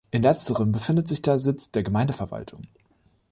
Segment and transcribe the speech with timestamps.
[0.09, 2.63] In letzterem befindet sich der Sitz der Gemeindeverwaltung.